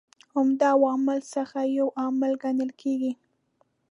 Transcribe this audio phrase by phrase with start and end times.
[0.35, 3.11] عمده عواملو څخه یو عامل کڼل کیږي.